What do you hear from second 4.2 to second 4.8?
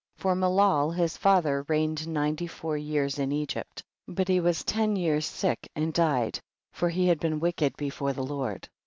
he was